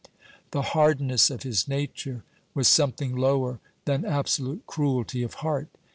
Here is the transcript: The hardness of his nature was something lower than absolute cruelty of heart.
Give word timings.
The 0.49 0.63
hardness 0.73 1.29
of 1.29 1.43
his 1.43 1.67
nature 1.67 2.23
was 2.55 2.67
something 2.67 3.15
lower 3.15 3.59
than 3.85 4.03
absolute 4.03 4.65
cruelty 4.65 5.21
of 5.21 5.35
heart. 5.45 5.67